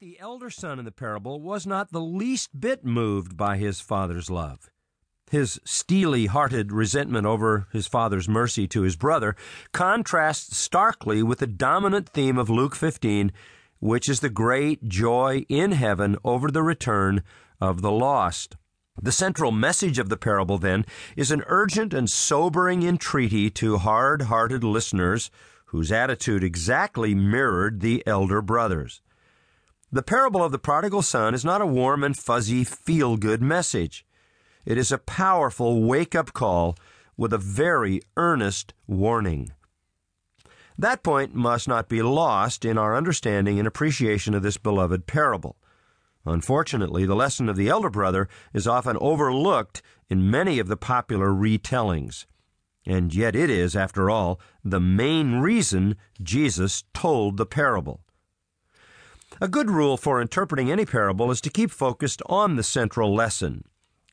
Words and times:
But 0.00 0.06
the 0.06 0.18
elder 0.18 0.50
son 0.50 0.80
in 0.80 0.84
the 0.84 0.90
parable 0.90 1.40
was 1.40 1.68
not 1.68 1.92
the 1.92 2.00
least 2.00 2.58
bit 2.58 2.84
moved 2.84 3.36
by 3.36 3.58
his 3.58 3.80
father's 3.80 4.28
love. 4.28 4.68
His 5.30 5.60
steely 5.64 6.26
hearted 6.26 6.72
resentment 6.72 7.26
over 7.26 7.68
his 7.72 7.86
father's 7.86 8.28
mercy 8.28 8.66
to 8.68 8.82
his 8.82 8.96
brother 8.96 9.36
contrasts 9.72 10.56
starkly 10.56 11.22
with 11.22 11.38
the 11.38 11.46
dominant 11.46 12.08
theme 12.08 12.38
of 12.38 12.50
Luke 12.50 12.74
15, 12.74 13.30
which 13.78 14.08
is 14.08 14.18
the 14.18 14.28
great 14.28 14.88
joy 14.88 15.46
in 15.48 15.72
heaven 15.72 16.16
over 16.24 16.50
the 16.50 16.64
return 16.64 17.22
of 17.60 17.80
the 17.80 17.92
lost. 17.92 18.56
The 19.00 19.12
central 19.12 19.52
message 19.52 20.00
of 20.00 20.08
the 20.08 20.16
parable, 20.16 20.58
then, 20.58 20.84
is 21.16 21.30
an 21.30 21.44
urgent 21.46 21.94
and 21.94 22.10
sobering 22.10 22.82
entreaty 22.82 23.48
to 23.50 23.78
hard 23.78 24.22
hearted 24.22 24.64
listeners 24.64 25.30
whose 25.66 25.92
attitude 25.92 26.42
exactly 26.42 27.14
mirrored 27.14 27.80
the 27.80 28.02
elder 28.06 28.42
brothers. 28.42 29.00
The 29.94 30.02
parable 30.02 30.42
of 30.42 30.50
the 30.50 30.58
prodigal 30.58 31.02
son 31.02 31.34
is 31.34 31.44
not 31.44 31.60
a 31.60 31.66
warm 31.66 32.02
and 32.02 32.16
fuzzy 32.16 32.64
feel 32.64 33.16
good 33.16 33.40
message. 33.40 34.04
It 34.66 34.76
is 34.76 34.90
a 34.90 34.98
powerful 34.98 35.84
wake 35.84 36.16
up 36.16 36.32
call 36.32 36.76
with 37.16 37.32
a 37.32 37.38
very 37.38 38.00
earnest 38.16 38.74
warning. 38.88 39.52
That 40.76 41.04
point 41.04 41.36
must 41.36 41.68
not 41.68 41.88
be 41.88 42.02
lost 42.02 42.64
in 42.64 42.76
our 42.76 42.96
understanding 42.96 43.60
and 43.60 43.68
appreciation 43.68 44.34
of 44.34 44.42
this 44.42 44.56
beloved 44.56 45.06
parable. 45.06 45.58
Unfortunately, 46.26 47.06
the 47.06 47.14
lesson 47.14 47.48
of 47.48 47.54
the 47.54 47.68
elder 47.68 47.88
brother 47.88 48.28
is 48.52 48.66
often 48.66 48.96
overlooked 49.00 49.80
in 50.10 50.28
many 50.28 50.58
of 50.58 50.66
the 50.66 50.76
popular 50.76 51.28
retellings. 51.28 52.26
And 52.84 53.14
yet 53.14 53.36
it 53.36 53.48
is, 53.48 53.76
after 53.76 54.10
all, 54.10 54.40
the 54.64 54.80
main 54.80 55.36
reason 55.36 55.94
Jesus 56.20 56.82
told 56.92 57.36
the 57.36 57.46
parable. 57.46 58.00
A 59.40 59.48
good 59.48 59.68
rule 59.68 59.96
for 59.96 60.22
interpreting 60.22 60.70
any 60.70 60.86
parable 60.86 61.28
is 61.32 61.40
to 61.40 61.50
keep 61.50 61.72
focused 61.72 62.22
on 62.26 62.54
the 62.54 62.62
central 62.62 63.12
lesson. 63.12 63.64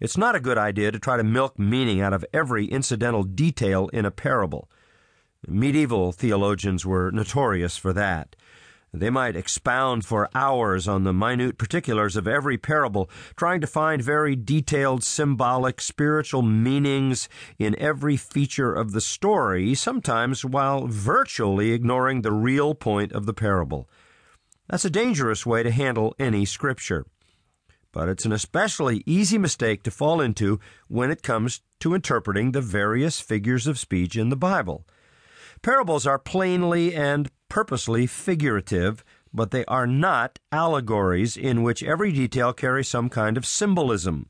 It's 0.00 0.16
not 0.16 0.36
a 0.36 0.40
good 0.40 0.56
idea 0.56 0.92
to 0.92 0.98
try 1.00 1.16
to 1.16 1.24
milk 1.24 1.58
meaning 1.58 2.00
out 2.00 2.12
of 2.12 2.24
every 2.32 2.66
incidental 2.66 3.24
detail 3.24 3.88
in 3.88 4.04
a 4.04 4.12
parable. 4.12 4.70
Medieval 5.44 6.12
theologians 6.12 6.86
were 6.86 7.10
notorious 7.10 7.76
for 7.76 7.92
that. 7.94 8.36
They 8.94 9.10
might 9.10 9.34
expound 9.34 10.04
for 10.04 10.30
hours 10.36 10.86
on 10.86 11.02
the 11.02 11.12
minute 11.12 11.58
particulars 11.58 12.14
of 12.14 12.28
every 12.28 12.56
parable, 12.56 13.10
trying 13.34 13.60
to 13.60 13.66
find 13.66 14.00
very 14.00 14.36
detailed 14.36 15.02
symbolic 15.02 15.80
spiritual 15.80 16.42
meanings 16.42 17.28
in 17.58 17.76
every 17.80 18.16
feature 18.16 18.72
of 18.72 18.92
the 18.92 19.00
story, 19.00 19.74
sometimes 19.74 20.44
while 20.44 20.86
virtually 20.86 21.72
ignoring 21.72 22.22
the 22.22 22.32
real 22.32 22.72
point 22.72 23.10
of 23.10 23.26
the 23.26 23.34
parable. 23.34 23.90
That's 24.68 24.84
a 24.84 24.90
dangerous 24.90 25.46
way 25.46 25.62
to 25.62 25.70
handle 25.70 26.14
any 26.18 26.44
scripture. 26.44 27.06
But 27.90 28.08
it's 28.08 28.26
an 28.26 28.32
especially 28.32 29.02
easy 29.06 29.38
mistake 29.38 29.82
to 29.84 29.90
fall 29.90 30.20
into 30.20 30.60
when 30.88 31.10
it 31.10 31.22
comes 31.22 31.62
to 31.80 31.94
interpreting 31.94 32.52
the 32.52 32.60
various 32.60 33.18
figures 33.18 33.66
of 33.66 33.78
speech 33.78 34.14
in 34.14 34.28
the 34.28 34.36
Bible. 34.36 34.86
Parables 35.62 36.06
are 36.06 36.18
plainly 36.18 36.94
and 36.94 37.30
purposely 37.48 38.06
figurative, 38.06 39.02
but 39.32 39.50
they 39.50 39.64
are 39.64 39.86
not 39.86 40.38
allegories 40.52 41.36
in 41.36 41.62
which 41.62 41.82
every 41.82 42.12
detail 42.12 42.52
carries 42.52 42.88
some 42.88 43.08
kind 43.08 43.36
of 43.38 43.46
symbolism. 43.46 44.26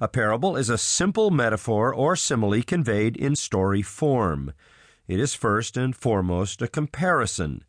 A 0.00 0.08
parable 0.08 0.56
is 0.56 0.68
a 0.68 0.76
simple 0.76 1.30
metaphor 1.30 1.94
or 1.94 2.16
simile 2.16 2.62
conveyed 2.62 3.16
in 3.16 3.36
story 3.36 3.82
form. 3.82 4.52
It 5.06 5.20
is 5.20 5.34
first 5.34 5.76
and 5.76 5.94
foremost 5.94 6.60
a 6.60 6.68
comparison. 6.68 7.62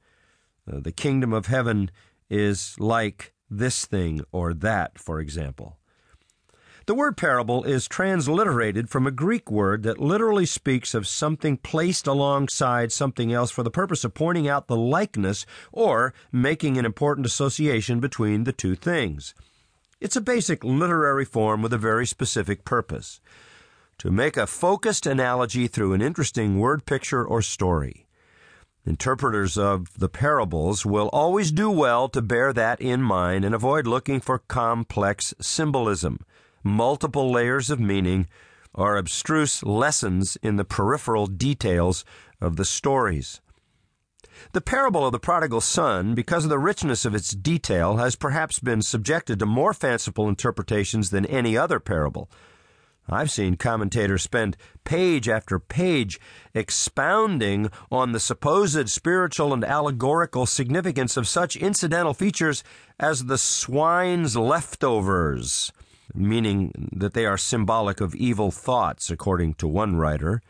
Uh, 0.71 0.79
the 0.79 0.91
kingdom 0.91 1.33
of 1.33 1.47
heaven 1.47 1.91
is 2.29 2.79
like 2.79 3.33
this 3.49 3.85
thing 3.85 4.21
or 4.31 4.53
that, 4.53 4.97
for 4.97 5.19
example. 5.19 5.77
The 6.85 6.95
word 6.95 7.15
parable 7.15 7.63
is 7.63 7.87
transliterated 7.87 8.89
from 8.89 9.07
a 9.07 9.11
Greek 9.11 9.49
word 9.49 9.83
that 9.83 10.01
literally 10.01 10.45
speaks 10.45 10.93
of 10.93 11.07
something 11.07 11.55
placed 11.55 12.07
alongside 12.07 12.91
something 12.91 13.31
else 13.31 13.51
for 13.51 13.63
the 13.63 13.71
purpose 13.71 14.03
of 14.03 14.13
pointing 14.13 14.49
out 14.49 14.67
the 14.67 14.75
likeness 14.75 15.45
or 15.71 16.13
making 16.29 16.77
an 16.77 16.85
important 16.85 17.25
association 17.25 18.01
between 18.01 18.43
the 18.43 18.51
two 18.51 18.75
things. 18.75 19.33
It's 20.01 20.17
a 20.17 20.21
basic 20.21 20.65
literary 20.65 21.23
form 21.23 21.61
with 21.61 21.71
a 21.71 21.77
very 21.77 22.05
specific 22.05 22.65
purpose 22.65 23.21
to 23.99 24.11
make 24.11 24.35
a 24.35 24.45
focused 24.45 25.05
analogy 25.05 25.67
through 25.67 25.93
an 25.93 26.01
interesting 26.01 26.59
word 26.59 26.85
picture 26.85 27.23
or 27.23 27.41
story. 27.41 28.05
Interpreters 28.85 29.57
of 29.57 29.97
the 29.97 30.09
parables 30.09 30.85
will 30.85 31.09
always 31.13 31.51
do 31.51 31.69
well 31.69 32.09
to 32.09 32.21
bear 32.21 32.51
that 32.51 32.81
in 32.81 33.01
mind 33.01 33.45
and 33.45 33.55
avoid 33.55 33.87
looking 33.87 34.19
for 34.19 34.39
complex 34.39 35.33
symbolism 35.39 36.19
multiple 36.63 37.29
layers 37.31 37.69
of 37.69 37.79
meaning, 37.79 38.27
or 38.73 38.97
abstruse 38.97 39.63
lessons 39.63 40.37
in 40.41 40.55
the 40.55 40.65
peripheral 40.65 41.27
details 41.27 42.05
of 42.41 42.55
the 42.55 42.65
stories. 42.65 43.41
The 44.53 44.61
parable 44.61 45.05
of 45.05 45.11
the 45.11 45.19
prodigal 45.19 45.61
son, 45.61 46.15
because 46.15 46.43
of 46.43 46.49
the 46.49 46.57
richness 46.57 47.05
of 47.05 47.13
its 47.13 47.31
detail, 47.31 47.97
has 47.97 48.15
perhaps 48.15 48.59
been 48.59 48.81
subjected 48.81 49.39
to 49.39 49.45
more 49.45 49.73
fanciful 49.73 50.27
interpretations 50.27 51.11
than 51.11 51.25
any 51.27 51.55
other 51.55 51.79
parable. 51.79 52.31
I've 53.09 53.31
seen 53.31 53.57
commentators 53.57 54.23
spend 54.23 54.55
page 54.85 55.27
after 55.27 55.59
page 55.59 56.19
expounding 56.53 57.69
on 57.91 58.11
the 58.11 58.19
supposed 58.19 58.89
spiritual 58.89 59.53
and 59.53 59.63
allegorical 59.63 60.45
significance 60.45 61.17
of 61.17 61.27
such 61.27 61.57
incidental 61.57 62.13
features 62.13 62.63
as 62.99 63.25
the 63.25 63.37
swine's 63.37 64.37
leftovers, 64.37 65.71
meaning 66.13 66.89
that 66.95 67.13
they 67.13 67.25
are 67.25 67.37
symbolic 67.37 67.99
of 67.99 68.15
evil 68.15 68.51
thoughts, 68.51 69.11
according 69.11 69.55
to 69.55 69.67
one 69.67 69.97
writer, 69.97 70.41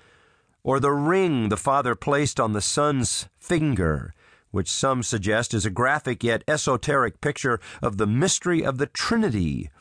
or 0.64 0.80
the 0.80 0.92
ring 0.92 1.50
the 1.50 1.58
father 1.58 1.96
placed 1.96 2.40
on 2.40 2.54
the 2.54 2.62
son's 2.62 3.28
finger, 3.40 4.14
which 4.52 4.70
some 4.70 5.02
suggest 5.02 5.54
is 5.54 5.66
a 5.66 5.72
graphic 5.72 6.24
yet 6.24 6.44
esoteric 6.48 7.20
picture 7.20 7.60
of 7.82 7.98
the 7.98 8.08
mystery 8.08 8.64
of 8.64 8.78
the 8.78 8.86
Trinity, 8.86 9.72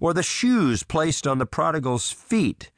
or 0.00 0.12
the 0.14 0.22
shoes 0.22 0.82
placed 0.82 1.26
on 1.26 1.38
the 1.38 1.46
prodigal's 1.46 2.10
feet. 2.10 2.70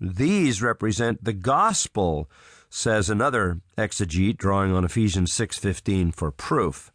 These 0.00 0.62
represent 0.62 1.24
the 1.24 1.32
gospel, 1.32 2.30
says 2.68 3.10
another 3.10 3.60
exegete 3.76 4.38
drawing 4.38 4.72
on 4.72 4.84
Ephesians 4.84 5.32
6:15 5.32 6.12
for 6.12 6.30
proof. 6.30 6.90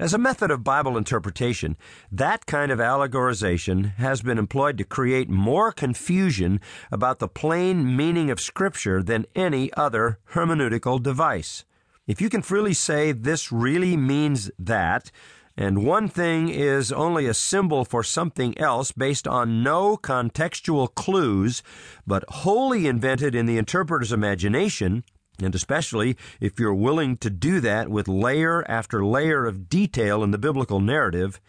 As 0.00 0.12
a 0.12 0.18
method 0.18 0.50
of 0.50 0.64
Bible 0.64 0.96
interpretation, 0.96 1.76
that 2.10 2.46
kind 2.46 2.72
of 2.72 2.80
allegorization 2.80 3.94
has 3.96 4.20
been 4.20 4.36
employed 4.36 4.76
to 4.78 4.84
create 4.84 5.28
more 5.28 5.70
confusion 5.70 6.60
about 6.90 7.20
the 7.20 7.28
plain 7.28 7.94
meaning 7.94 8.28
of 8.28 8.40
Scripture 8.40 9.00
than 9.00 9.26
any 9.36 9.72
other 9.74 10.18
hermeneutical 10.32 11.00
device. 11.00 11.64
If 12.08 12.20
you 12.20 12.28
can 12.28 12.42
freely 12.42 12.74
say 12.74 13.12
this 13.12 13.52
really 13.52 13.96
means 13.96 14.50
that, 14.58 15.12
and 15.56 15.84
one 15.84 16.08
thing 16.08 16.48
is 16.48 16.90
only 16.90 17.26
a 17.26 17.34
symbol 17.34 17.84
for 17.84 18.02
something 18.02 18.56
else 18.58 18.90
based 18.92 19.28
on 19.28 19.62
no 19.62 19.96
contextual 19.96 20.94
clues, 20.94 21.62
but 22.06 22.24
wholly 22.28 22.86
invented 22.86 23.34
in 23.34 23.46
the 23.46 23.58
interpreter's 23.58 24.12
imagination, 24.12 25.04
and 25.42 25.54
especially 25.54 26.16
if 26.40 26.58
you're 26.58 26.74
willing 26.74 27.16
to 27.18 27.30
do 27.30 27.60
that 27.60 27.88
with 27.88 28.08
layer 28.08 28.64
after 28.70 29.04
layer 29.04 29.46
of 29.46 29.68
detail 29.68 30.22
in 30.22 30.30
the 30.30 30.38
biblical 30.38 30.80
narrative, 30.80 31.40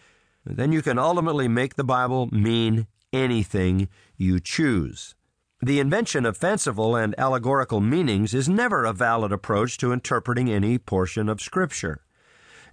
then 0.46 0.72
you 0.72 0.81
can 0.81 1.00
ultimately 1.00 1.47
make 1.47 1.75
the 1.75 1.84
Bible 1.84 2.28
mean 2.31 2.88
anything 3.14 3.88
you 4.18 4.40
choose. 4.40 5.16
The 5.62 5.80
invention 5.80 6.25
of 6.25 6.35
fanciful 6.35 6.97
and 6.97 7.16
allegorical 7.18 7.80
meanings 7.80 8.34
is 8.34 8.50
never 8.50 8.84
a 8.84 8.91
valid 8.91 9.31
approach 9.31 9.78
to 9.78 9.94
interpreting 9.94 10.52
any 10.52 10.78
portion 10.78 11.30
of 11.30 11.40
Scripture. 11.40 12.02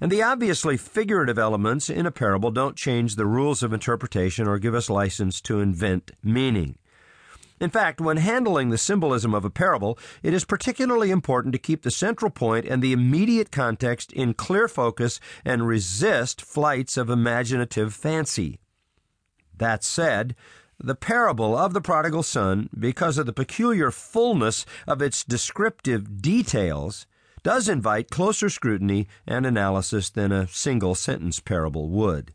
And 0.00 0.10
the 0.10 0.22
obviously 0.22 0.76
figurative 0.76 1.38
elements 1.38 1.90
in 1.90 2.06
a 2.06 2.10
parable 2.10 2.50
don't 2.50 2.76
change 2.76 3.16
the 3.16 3.26
rules 3.26 3.62
of 3.62 3.72
interpretation 3.72 4.48
or 4.48 4.58
give 4.58 4.74
us 4.74 4.88
license 4.88 5.40
to 5.42 5.60
invent 5.60 6.10
meaning. 6.22 6.76
In 7.60 7.68
fact, 7.68 8.00
when 8.00 8.16
handling 8.16 8.70
the 8.70 8.78
symbolism 8.78 9.34
of 9.34 9.44
a 9.44 9.50
parable, 9.50 9.98
it 10.22 10.32
is 10.32 10.46
particularly 10.46 11.10
important 11.10 11.52
to 11.52 11.58
keep 11.58 11.82
the 11.82 11.90
central 11.90 12.30
point 12.30 12.64
and 12.64 12.82
the 12.82 12.92
immediate 12.92 13.52
context 13.52 14.12
in 14.14 14.32
clear 14.32 14.66
focus 14.66 15.20
and 15.44 15.68
resist 15.68 16.40
flights 16.40 16.96
of 16.96 17.10
imaginative 17.10 17.92
fancy. 17.92 18.58
That 19.58 19.84
said, 19.84 20.34
the 20.78 20.94
parable 20.94 21.54
of 21.54 21.74
the 21.74 21.82
prodigal 21.82 22.22
son, 22.22 22.70
because 22.78 23.18
of 23.18 23.26
the 23.26 23.34
peculiar 23.34 23.90
fullness 23.90 24.64
of 24.86 25.02
its 25.02 25.22
descriptive 25.22 26.22
details, 26.22 27.06
does 27.42 27.68
invite 27.68 28.10
closer 28.10 28.48
scrutiny 28.48 29.08
and 29.26 29.46
analysis 29.46 30.10
than 30.10 30.32
a 30.32 30.48
single 30.48 30.94
sentence 30.94 31.40
parable 31.40 31.88
would. 31.88 32.32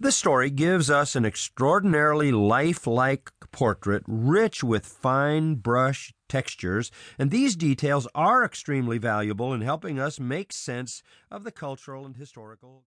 This 0.00 0.16
story 0.16 0.50
gives 0.50 0.90
us 0.90 1.14
an 1.16 1.24
extraordinarily 1.24 2.32
lifelike 2.32 3.30
portrait, 3.50 4.04
rich 4.06 4.64
with 4.64 4.86
fine 4.86 5.56
brush 5.56 6.14
textures, 6.28 6.90
and 7.18 7.30
these 7.30 7.56
details 7.56 8.08
are 8.14 8.44
extremely 8.44 8.98
valuable 8.98 9.52
in 9.52 9.60
helping 9.60 9.98
us 9.98 10.18
make 10.18 10.52
sense 10.52 11.02
of 11.30 11.44
the 11.44 11.52
cultural 11.52 12.06
and 12.06 12.16
historical. 12.16 12.80